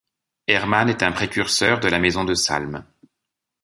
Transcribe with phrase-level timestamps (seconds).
[0.47, 2.83] Hermann est un précurseur de la Maison de Salm.